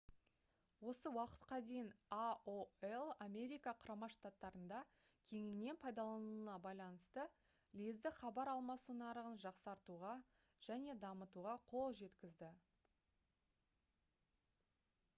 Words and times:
осы 0.91 1.09
уақытқа 1.15 1.57
дейін 1.65 1.89
aol 2.19 3.11
америка 3.25 3.73
құрама 3.83 4.09
штаттарында 4.15 4.79
кеңінен 5.33 5.79
пайдаланылуына 5.83 6.55
байланысты 6.63 7.27
лездік 7.83 8.17
хабар 8.23 8.51
алмасу 8.55 8.97
нарығын 9.03 9.39
жақсартуға 9.45 10.15
және 10.71 10.97
дамытуға 11.05 11.55
қолжеткізді 11.75 12.51